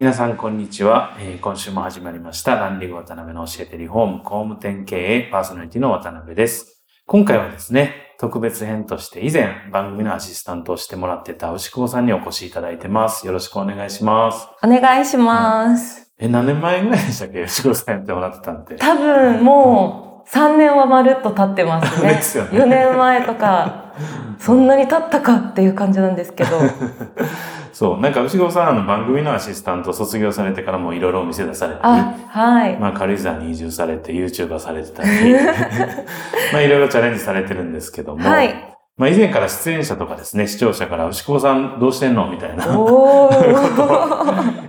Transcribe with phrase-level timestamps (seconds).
[0.00, 1.14] 皆さん、こんにちは。
[1.20, 2.54] えー今週も始まりました。
[2.56, 6.82] ランディング渡辺の教えてリフォーム工務店経営パーソナリティの渡辺です。
[7.06, 13.26] 今回はですね、特別編として以前番組のアシスタントをしてもらってた牛久保さんにお越しいただいてます。
[13.26, 14.48] よろしくお願いします。
[14.62, 16.10] お願いします。
[16.18, 17.42] え、何年前ぐらいでしたっけ？
[17.42, 18.76] 牛久保さんやってもらってたんって。
[18.76, 22.08] 多分もう3年はまるっと経ってますね。
[22.16, 23.92] ですよね4年前とか、
[24.38, 26.56] そんなに経ったかっていう感じなんですけど。
[27.72, 32.78] そう、なんか牛久保さんあの番組のアシスタント卒業されてからもいろいろお店出されて、あ、はい。
[32.78, 35.08] まあ軽井沢に移住されて YouTuber されてたり、
[36.52, 38.69] まあいろいろチャレンジされてるんですけども、はい。
[39.00, 42.66] まあ以前から出演者とかですね、視聴者から牛久保さんどうしてんのみたいな。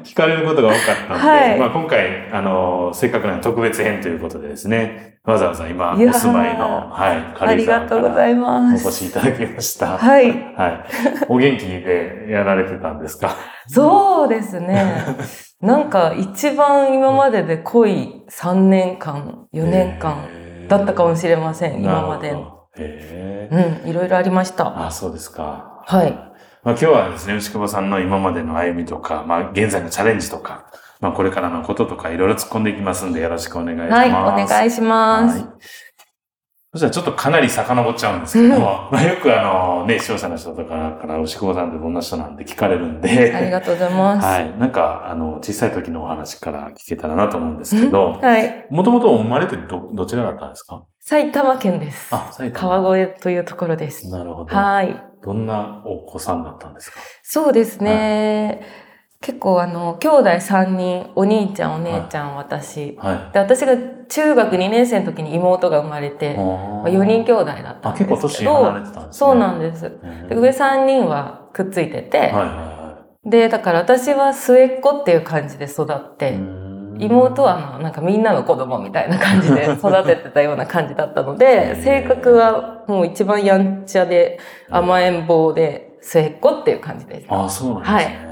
[0.05, 8.87] 聞かれることが多かったので、はいまあ今回、あの、せっかくなので特別編ということでですね、わざわざ今お住まいの、はい、あ軽井り沢からがとうございおます。
[8.87, 9.97] 越しいただきました。
[9.97, 10.29] はい。
[10.29, 10.35] はい。
[11.27, 13.31] お元気でやられてたんですか？
[13.67, 15.03] そうですね。
[15.61, 20.15] なんか一番今までで濃い3年間、4年間
[20.69, 22.60] だったかもしれません、今までの。
[22.77, 24.85] へーうん、いろいろありました。
[24.87, 25.83] あ、そうですか。
[25.85, 26.11] はい。
[26.63, 33.93] まあ今日はですね、牛久保さんの今までの歩みとか、まあ現在のチャレンジとか、まあこれからのこととかいろいろ突っ込んでいきますんでよろしくお願いします。
[33.93, 35.39] はい、お願いします。
[35.39, 35.49] はい。
[36.73, 44.25] そしたらちょっとかなり遡っちゃうんですけども、まあよくあのね、視聴者の人とかから、牛久保さんってどんな人なんて聞かれるんで、ありがとうございます。
[44.25, 44.57] はい。
[44.57, 48.67] なんか、あの、小さい時のお話から聞けたらなと思うんですけど、はい。
[48.69, 50.85] もともと生まれてど、どちらだったんですか？
[51.01, 52.07] 埼玉県です。
[52.15, 52.79] あ、埼玉。
[52.79, 54.09] 川越というところです。
[54.09, 54.55] なるほど。
[54.55, 54.95] はい。
[55.21, 57.01] どんなお子さんだったんですか？
[57.21, 58.61] そうですね。
[59.21, 62.97] 結構あの、兄弟3人、お兄ちゃん、お姉ちゃん、私。
[62.99, 63.33] はい。
[63.33, 63.77] で、私が
[64.09, 66.43] 中学2年生の時に妹が生まれて、ま
[66.85, 68.15] あ、4人兄弟だったあ、んですけど。
[68.15, 69.07] 結構年離れてたんですね。
[69.11, 69.85] そうなんです。
[69.85, 76.39] うんで上3人はくっついてて、はいはいはで、だから私は末っ子っていう感じで育って、
[76.97, 84.39] 妹はあのなんかみんなの子供みたいな感じで育ててたような感じだったので、性格はもう一番やんちゃで
[84.71, 87.27] 甘えん坊で末っ子っていう感じです。
[87.29, 88.21] あ、そうなんですね。
[88.27, 88.30] え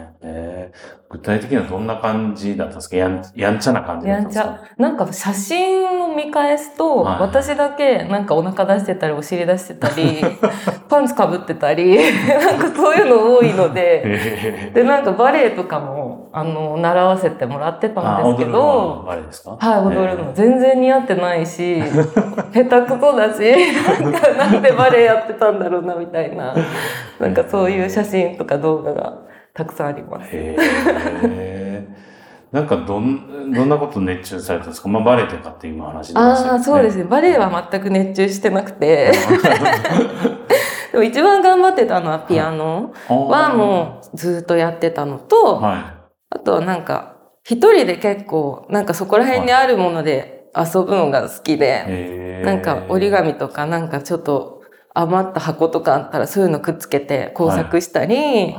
[0.74, 2.96] ー具体的にはどんな感じだったんですか？
[2.96, 4.46] やんやんちゃな感じだったんですか？
[4.46, 4.68] やんちゃ。
[4.78, 10.22] なんか写真を見返すと、はい私だけなんかお腹出してたりお尻出してたり、
[10.88, 11.98] パンツかぶってたり、
[12.30, 19.58] なんかそういうの多いので、えで、なんかバレエとかも、あの、習わせてもらってたあ、んですけど、あれですか？
[19.60, 20.34] はい、踊るのえ。
[20.36, 21.82] 全然似合ってないし、
[22.54, 23.40] 下手くそだし、
[24.02, 26.54] なんかなんでバレエやってたんだろうなみたいな、
[27.20, 29.14] なんかそういう写真とか動画が
[29.60, 30.32] たくさんあります。
[32.52, 34.88] なんかどん、どんなこと熱中されたんですか？
[34.90, 37.04] まあバレエとかって今話出ましたけどああ、そうですね。
[37.04, 39.12] バレエは全く熱中してなくて、
[40.92, 45.94] でも一番頑張ってたのはピアノはもうずっとやってたのと、は
[46.32, 51.58] あとはなんか一人で結構なんかそこら辺にあるもので遊ぶのが好きい。
[51.60, 52.46] で、へー。
[52.46, 54.59] なんか折り紙とかなんかちょっと
[54.94, 58.56] 余った箱とかあったらそういうのくっつけて工作したり。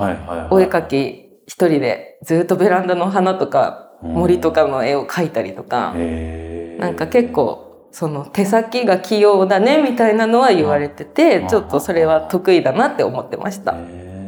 [0.50, 5.92] お絵描き一人でずっとベランダの花とかうん森とかの絵を描いたりとか、
[6.78, 13.74] なんか結構その手先が器用だねみたいなのは言われてて、ちょっとそれは得意だなって思ってました。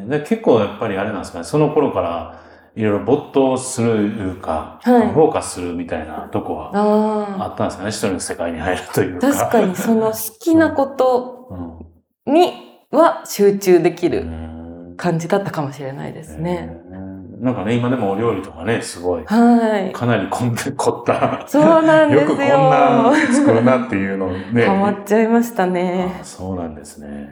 [0.08, 2.42] で結構やっぱりあれなんですかね、その頃から
[2.74, 7.90] いろいろ没頭するか、はいフォーカスするみたいなとこはああったんですかね。
[7.90, 9.32] 一人の世界に入るというあ、か。
[9.32, 11.91] 確かにその好きなことうん。
[12.26, 12.52] に
[12.90, 16.80] は集中できうるん感じだったかもしれないですね。
[16.90, 19.92] うんなんかね、今でもお料理とかね、すごい、はい。
[19.92, 21.44] かなり凝って、凝った。
[21.48, 22.28] そうなんですよ。
[22.30, 24.64] よくこんな作るなっていうのをね。
[24.64, 26.18] ハマっちゃいましたね。
[26.20, 27.30] あそうなんですね。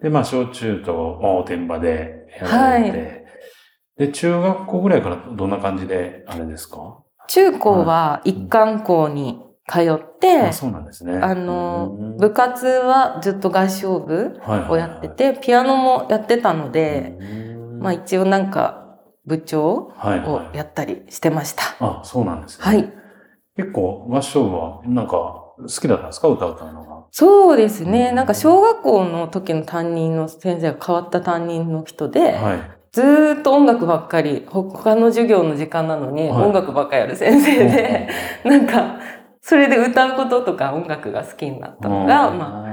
[0.00, 3.04] で、まあ、小中とお天場でやられて、は
[4.06, 7.02] で、中学校ぐらいからどんな感じで、あれですか？
[7.26, 9.40] 中高は一貫校に
[9.72, 11.16] 通って、あそうなんですね。
[11.16, 20.56] あのうん、部活はずっと合唱部はいはいはいをやってて、ピアノもやってたので、うんまあ一応なんか部長をはいはい。
[20.58, 21.62] やったりしてました。
[21.80, 22.64] あ、そうなんですね。
[22.64, 22.92] はい。
[23.56, 26.28] 結構合唱部はなんか好きだったんですか？
[26.28, 27.04] 歌うたのが。
[27.10, 28.08] そうですね。
[28.10, 32.58] うんなんか小学校の時の担任の先生が変わった担任の人で、はい。
[32.92, 38.08] ずーっと音楽ばっかり、ほ他の授業の時間なのにはい音楽ばっかりやる先生で、
[38.44, 38.96] なんか、
[39.42, 42.64] それで歌うこととか音楽が好きになったのが、ま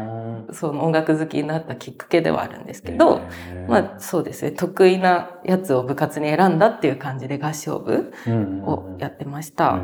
[0.49, 3.21] あ、その音楽好きになったきっかけではあるんですけど、
[3.67, 8.29] まあそうですね、得意なやつを部活に選んだっていう感じで合唱部あ
[8.69, 9.79] をやってました。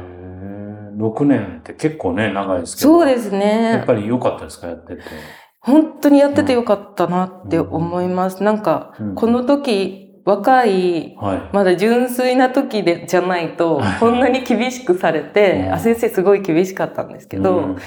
[0.98, 2.90] 6年って結構ね、長いですけど。
[3.00, 3.84] そうですやっね。
[3.86, 5.02] ぱり良かったですかやってて。
[5.60, 8.44] 本当にやっててよかったなって思います。
[8.44, 11.50] なんかうん、この時、若い、はい。
[11.54, 17.78] まだ純粋な時でじゃないと、こんなに厳しくされて、うんあ、先生すごい厳しかったんですけど、うん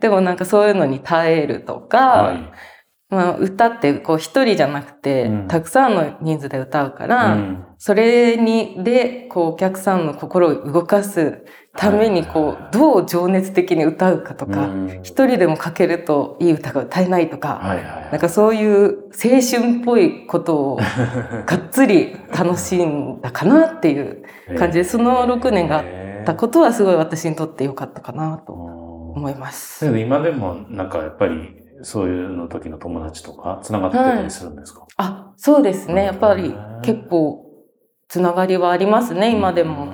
[0.00, 2.52] でもなんかそういうのに耐えるとか、はい。
[3.10, 5.48] まあ歌ってこう一人じゃなくて、うん。
[5.48, 7.64] たくさんの人数で歌うから、うん。
[7.78, 11.44] それに、で、こうお客さんの心を動かす
[11.74, 15.00] ために、こう、どう情熱的に歌うかとか、うん。
[15.02, 18.08] 一人でも書けるといい歌が歌えないとか、はいはい。
[18.12, 20.76] なんかそういう青春っぽいことを
[21.46, 24.22] がっつり楽しんだかなっていう
[24.58, 25.84] 感じで、その6年があっ
[26.26, 29.98] たことはすごい私にとって良かったかなと思いまだす。
[29.98, 36.04] 今でもなんかやっぱりそういうの時の友達とか繋がってたりするんですか、あ、そうですね。
[36.04, 37.44] やっぱりうん結構
[38.08, 39.84] つながりはありますね、今でも。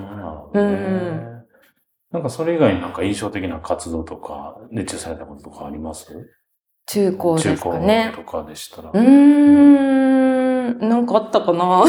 [0.53, 1.35] うんなん
[2.11, 6.07] なんかそれ以外になんか印象的な活動とか熱中されたこととかあります？
[6.87, 8.23] 中高ですかね中。
[8.23, 8.91] 高とかでしたら。
[8.91, 8.99] うー
[10.85, 11.83] ん、なんかあったかな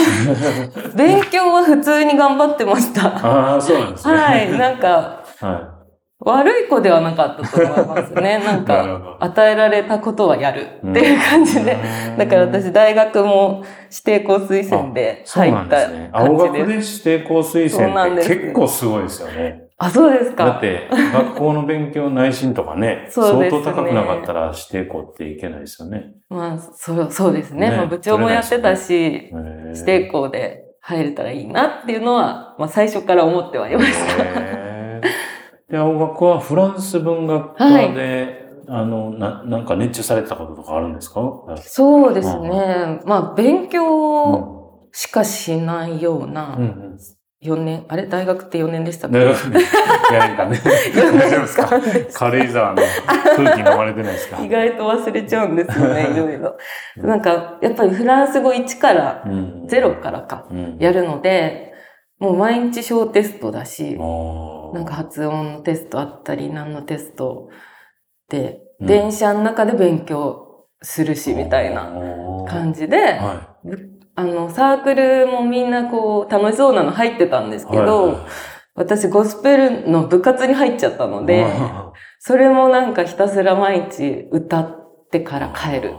[0.96, 3.06] 勉強は普通に頑張ってました。
[3.25, 4.14] ああ、そうなんですね。
[4.16, 5.75] はい、なんか、 は
[6.20, 8.40] 悪い子ではなかったと思いますね。
[8.44, 11.72] なんか、与えられたことはやるっていう感じで。
[11.72, 16.10] うんだから私、大学も指定校推薦でそう入ったなんですね。
[16.12, 16.58] 感青学で。
[16.60, 19.66] 指定校推薦って結構すごいですよね。
[19.78, 20.46] あ、そうですか。
[20.46, 26.12] だって、学校の勉強内心とかね、 そうね相当高くなかったら指定校っていけないですよね。
[26.30, 27.69] まあ、そう、そうですね。
[27.69, 29.34] ねまあ、部長もやってたし、指
[29.74, 34.65] 指定校で入れたらいいなっていうのは、まあ、最初から思ってはいました。
[35.76, 41.20] で、青学はフランス文学科で、あの、な、なんか熱中されてたこととかあるんですか？
[41.62, 43.00] そうですね。
[43.05, 44.56] まあ、勉う強ん
[44.93, 46.62] しかしないようなうん。
[46.62, 46.99] うん。
[47.43, 48.06] 4年、あれ？
[48.06, 49.19] 大学って4年でしたっけ？
[49.19, 49.61] 大学で、
[50.12, 50.58] やりかね。
[50.94, 51.69] 大丈夫ですか？
[52.14, 52.82] 軽井沢の
[53.37, 54.43] 空気に飲まれてないですか？
[54.43, 56.56] 意外と忘れちゃうんですよね、いろいろ。
[56.96, 59.67] なんか、やっぱりフランス語1から、うん。
[59.67, 60.79] 0からか、うん。
[60.81, 61.75] やるので、
[62.18, 67.50] もう毎日小テストだし、なんか発音のテストあったり、何のテスト
[68.28, 68.86] で、うん。
[68.86, 71.93] 電車の中で勉強するし、みたいな
[72.48, 73.56] 感じで、は
[74.14, 77.70] あの、サークルもみんなこう、楽しそうなの入ってたんですい。
[77.70, 78.26] けど、はいはい。
[78.76, 85.94] 私ゴスペルの部活に入っちゃったので、あそれもなんかひたすら毎日歌ってから帰る。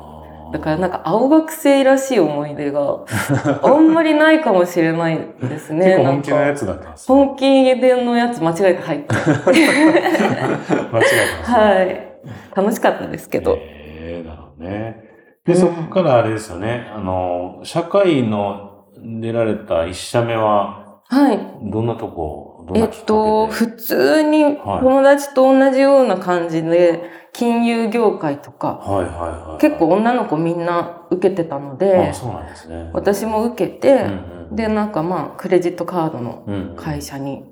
[0.51, 3.05] だからなんか青学生らしい思い出が
[3.63, 5.85] あんまりないかもしれないですね。
[5.85, 6.59] 結構本気のやつ。
[6.59, 9.15] つだったんですね本気でのやつ間違えて入って。
[9.15, 12.07] 間違えたんですねはい。
[12.55, 13.57] 楽しかったですけど。
[13.57, 15.03] ええなるほどね。
[15.45, 16.91] で、そこからあれですよね。
[16.93, 21.39] あの、社会の出られた一社目は、はい。
[21.63, 27.03] どんなとこ、どんえっと、普通にはい友達と同じような感じで、
[27.37, 29.13] 金融業界とか、はいはい
[29.49, 29.61] はい。
[29.61, 32.89] 結構女の子みんな受けてたのであ、そうなんですね。
[32.93, 37.45] 私も受けて、うんうん、で、なんかまあ、クレジットカードのうん、会社に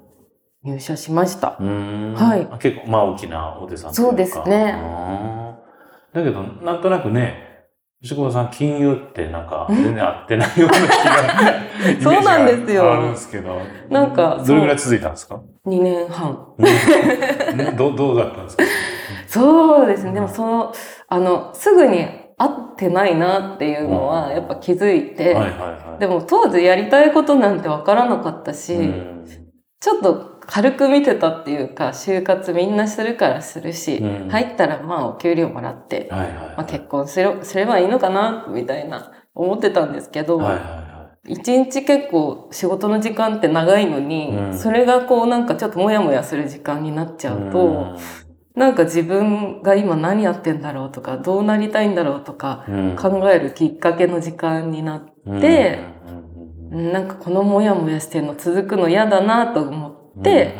[0.63, 1.57] 入社しました。
[1.59, 2.15] うーん。
[2.15, 4.75] はいあ結構、まあ大きなお手さんといかそうですね
[6.13, 7.43] だけど、なんとなくね、
[8.01, 13.55] 牛久保さん、金融ってなんか、全然合ってないような気が、 そうなんですよあるんですけど。
[13.89, 16.53] なんかどれぐらい続いたんですか？2年半。
[16.57, 18.63] ねどどうだったんですか？
[19.27, 20.13] そうですね。
[20.13, 20.73] でもその、
[21.07, 22.07] あの、すぐに
[22.37, 25.35] 合ってないなっていうのはやっぱ気づいて。
[25.99, 29.21] でも当時やりたいことなんてわからなかったし、うん
[29.81, 36.07] ちょっと軽く見てたっていうか、就活みんなするからするし、うん入ったらまあお給料もらって。
[36.11, 40.41] まあ、結婚すれすればいいのかな、みたいな思ってたんですけど、
[41.27, 47.27] 一日結構仕事の時間って長いのに、うんそれがこうなんかちょっとモヤモヤする時間になっちい。
[47.27, 47.97] ゃうと、
[48.55, 55.95] なんか自分が今何やってんだろうとか、どうなりたいんだろうとか、うん、考えるきっかけの時間になって、で、うん
[56.91, 60.57] なんかこのモヤモヤしてるの続くの嫌だなと思って、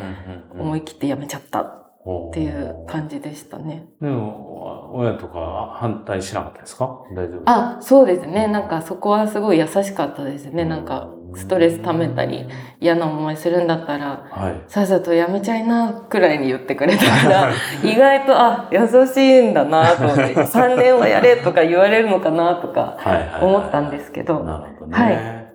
[0.52, 3.88] 思い切ってやめちゃったっていう感じでしたね。
[4.00, 7.02] でも、親とか反対しなかったですか？
[7.14, 8.46] 大丈夫あ、そうですね。
[8.46, 10.64] なんかそこはすごい優しかったですね。
[10.64, 12.46] なんかストレス溜めたり
[12.80, 14.62] 嫌な思いするんだったら、はい。
[14.66, 17.50] さっさとやめちゃいな、くらいに言ってくれたから、
[17.84, 23.44] 意外と、あ、優しいんだなと思って、 3年はやれとか言われるのかなとかはいはいはい。
[23.44, 24.96] 思ったんですけど、なるほどね。
[24.98, 25.46] はい。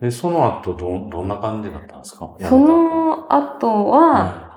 [0.00, 2.30] で、その後、ど、どんな感じだったんですか？
[2.40, 4.48] そ、の後は、は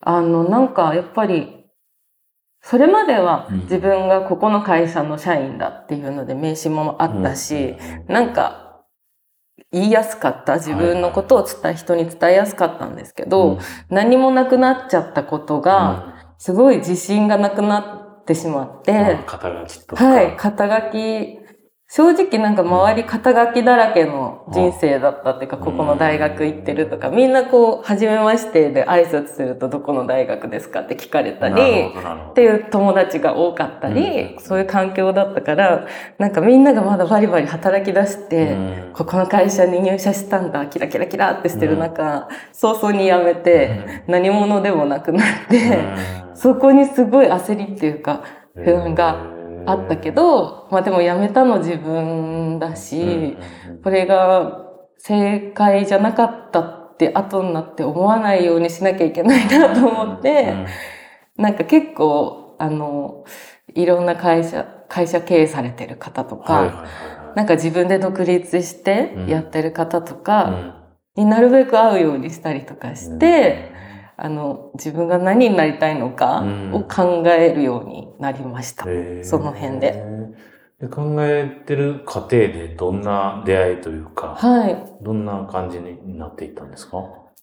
[0.00, 1.64] あの、なんかやっぱり、
[2.60, 3.58] それまではうん。
[3.62, 7.76] 自分がここの会社の社員だっていうので名刺もあいったし、
[8.08, 8.14] うん。
[8.14, 8.65] なんか
[9.72, 10.56] 言いやすかった。
[10.56, 13.58] 自分のことを伝え、人に伝えやすかったんですけど、
[13.88, 20.04] 何もなくなっちゃったことが、すごい自信がなくなってしまって、肩書きとか。
[20.04, 21.45] はい、肩書き、
[21.88, 31.54] 正直なんか周り肩書きだらけの人生だったっていうか、うんここの大学行ってるとか、みんなこう、初めましてで挨拶するとどこの大学ですかって聞かれたり。
[31.54, 35.86] っていう友達が多かったり、うんそういう環境だったから、
[36.18, 38.92] なんかみんながまだバリバリ働き出して、うん。
[38.92, 45.78] ここの会社に入社したんだ、キラキラキラってしてる中、早々に辞めて、何者でもなくなって、
[46.34, 48.24] そこにすごい焦りっていうか、
[48.54, 49.35] 不安が
[49.66, 53.36] あったけど、まあでも辞めたの自分だし、
[53.82, 54.64] これが
[54.98, 60.54] 正解じゃなかったって後になって思わないようにしなきゃいけないなと思って、
[61.36, 63.24] なんか結構、あの、
[63.74, 66.86] いろんな会社、会社経営されてる方とか、
[67.34, 73.72] なんか自分で独立してやってる方とかになるべく会うようにしたりとかして、
[74.16, 76.42] あの、自分が何になりたいのか
[76.72, 78.84] を考えるようになりました。
[79.22, 80.02] その辺で。
[80.80, 84.76] で考えてる過程でどんな出会いというか、はい。
[85.00, 86.98] どんな感じになっていったんですか？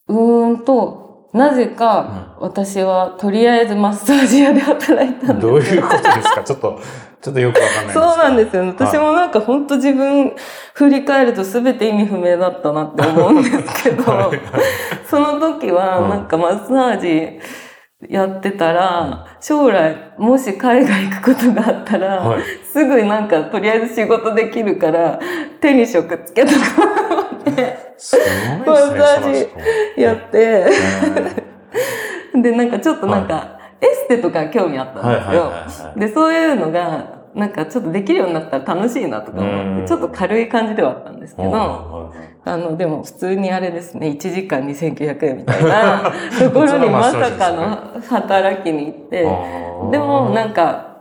[0.07, 6.43] うーんと、なぜか私はとりあえずマッサージ屋で働いたんですどういうことですか？
[6.43, 6.79] ちょっと、
[7.23, 8.69] ちょっとよくわかんないそうなんですよ、ね。
[8.71, 10.35] 私もなんか本当自分
[10.73, 14.03] 振り返ると全て意味不明だったなって思うんですけど、
[15.09, 17.39] その時はなんかマッサージ
[18.09, 22.41] やってたら、将来もし海外行くことがあったら、はい。
[22.65, 25.17] すぐなんかとりあえず仕事できるから
[25.61, 26.57] 手に職つけとか
[27.45, 29.33] マッサー
[29.95, 30.65] ジやって、
[32.33, 32.41] うん。
[32.41, 33.53] でなんかちょっとなんか
[33.83, 35.09] エステとか興味あったんですよ。
[35.09, 35.99] はいはいはいはい。
[35.99, 39.81] で、そういうのが、なんかちょっとできるようになったら楽しいなとか思っうん。
[39.81, 42.11] て、ちょっと軽い感じではあったんですけど、
[42.45, 49.23] あの、でも普通にあれですね、1時間2900円みたいな ところにまさかの働きに行って、
[49.91, 50.97] でもなんか、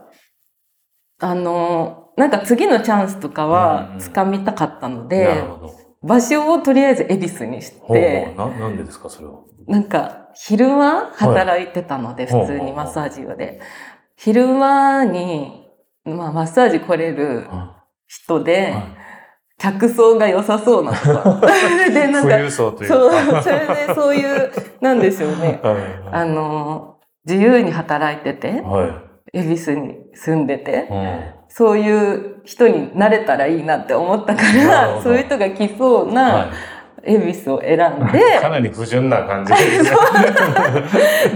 [1.20, 5.44] あの、なんか次のチャンスとかは掴みたかったのなで。
[6.04, 7.78] 場所をとりあえず恵比寿にして、
[8.36, 9.34] ほうな、なんでですか、それは？
[9.68, 13.60] なんか、昼間働いてたので、はい普通にマッサージ用で。
[14.16, 15.61] 昼間に、
[16.04, 17.46] まあ、マッサージ来れる
[18.06, 18.74] 人で、
[19.58, 21.40] 客層が良さそうなとか。
[21.88, 22.50] で、なんか。
[22.50, 25.60] そう、それでそういう、なんでしょうね。
[25.62, 25.76] はい
[26.10, 28.86] あの、自由に働いてて、は
[29.32, 29.38] い。
[29.38, 36.46] 恵比寿に住んでて、うんそういう人になれたらいいなって思ったから、どそういう人が来そうはない
[37.04, 39.90] 恵比寿を選んで、 かなり不純な感じですね。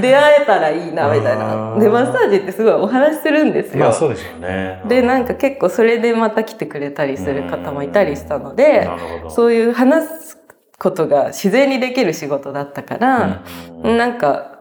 [0.01, 1.45] 出会えたらいいな、みたいあな。
[1.77, 3.85] ーで、マッサージってすごいお話しするんですよ。
[3.85, 4.81] まあそうでしょうね。
[4.87, 8.89] で、なんか結構それでまた来てくれたりする方もいたりしたので。
[9.29, 10.39] そういう話す
[10.79, 13.41] ことが自然にできる仕事だったから、
[13.83, 14.56] うんなんか、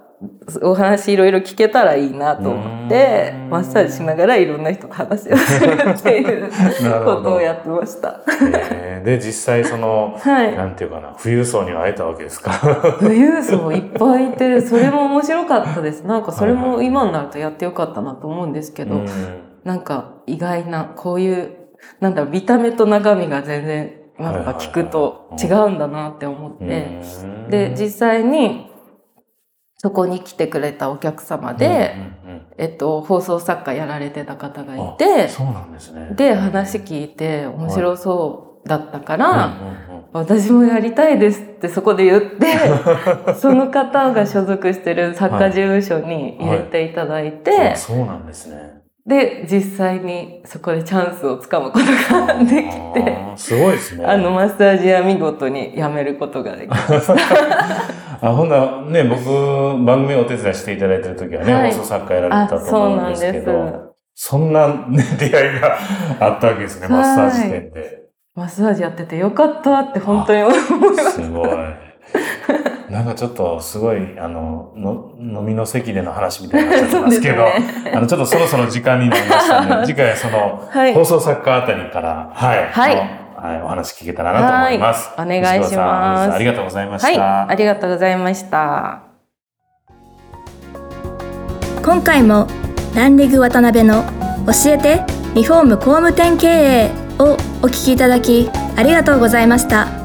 [0.61, 6.49] お話いろいろ聞けたらいいなと思ってう、んマッサージしながらいろんな人と話をするっていう
[7.05, 8.21] ことをやってました。
[8.71, 10.55] えーで、実際その、はい。
[10.55, 12.51] なんていうかな、富裕層には会えたわけですか？
[12.99, 16.03] 富裕層いっぱいいて、それも面白かったです。
[16.03, 19.05] なんかそれも今になるとやってよかったなと思うんですけど、うん
[19.63, 21.49] なんか意外な、こういう、
[21.99, 28.71] なんだろう、見た目と中身が全然、やっぱ聞くと違うんだなって思って、うんで、実際に、
[29.85, 31.93] そこに来てくれたお客様で、
[32.25, 36.09] うんうんえっと、放送作家やられてた方がいて、そうなんですね。
[36.15, 40.05] で、話聞いて面白そうだったから、うんうんうん。
[40.11, 42.47] 私もやりたいですってそこで言って、
[43.37, 48.84] その方が所属してる作家事務所に入れていただいて、あそうなんですね。
[49.07, 54.03] で、実際にそこでチャンスをつかむことができて、すごいですね。
[54.05, 57.15] あの、マッサージ屋見事に辞めることができました。
[58.21, 59.23] あ、ほんならね、僕、
[59.85, 65.77] 番組お手伝いしていただいてる時はね、はい放送作家やられてたと思うんですけど、そんな、ね、出会いが
[66.19, 68.05] あったわけですね、マッサージ店で。
[68.33, 71.11] マッサージやっててよかったって本当に思います。
[71.11, 71.49] すごい。
[72.95, 80.93] なんかちょっとすごい、あの、の 飲みの席での話みたいになっちゃってますけど、そうですあの、ちょっとそろそろ時間になりましたので、次回はその、はい。
[80.93, 82.95] 放送作家あたりから、はい、はい。
[83.37, 85.11] はい、お話聞けたらなと思います。
[85.17, 85.39] はい。
[85.39, 86.31] お願いします。
[86.31, 87.21] ありがとうございました。
[87.21, 88.99] はい、ありがとうございました。
[91.83, 92.47] 今回も
[92.95, 94.03] ランディグ渡辺の
[94.47, 95.03] 教えて
[95.35, 97.37] リフォーム工務店経営をお
[97.67, 100.04] 聞きいただきありがとうございました